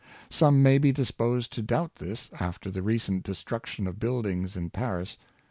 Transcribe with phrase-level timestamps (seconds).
[0.31, 5.15] Some may be disposed to doubt this, after the recent destruction of buildings in Paris.